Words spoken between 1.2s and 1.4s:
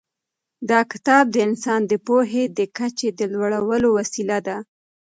د